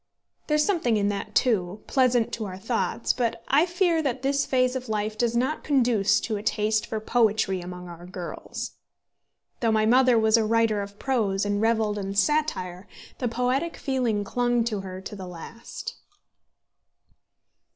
There 0.47 0.55
is 0.55 0.65
something 0.65 0.97
in 0.97 1.09
that, 1.09 1.35
too, 1.35 1.83
pleasant 1.85 2.33
to 2.33 2.45
our 2.45 2.57
thoughts, 2.57 3.13
but 3.13 3.43
I 3.49 3.67
fear 3.67 4.01
that 4.01 4.23
this 4.23 4.47
phase 4.47 4.75
of 4.75 4.89
life 4.89 5.15
does 5.15 5.37
not 5.37 5.63
conduce 5.63 6.19
to 6.21 6.37
a 6.37 6.41
taste 6.41 6.87
for 6.87 6.99
poetry 6.99 7.61
among 7.61 7.87
our 7.87 8.07
girls. 8.07 8.71
Though 9.59 9.71
my 9.71 9.85
mother 9.85 10.17
was 10.17 10.37
a 10.37 10.43
writer 10.43 10.81
of 10.81 10.97
prose, 10.97 11.45
and 11.45 11.61
revelled 11.61 11.99
in 11.99 12.15
satire, 12.15 12.87
the 13.19 13.27
poetic 13.27 13.77
feeling 13.77 14.23
clung 14.23 14.63
to 14.63 14.79
her 14.81 15.01
to 15.01 15.15
the 15.15 15.27
last. 15.27 15.93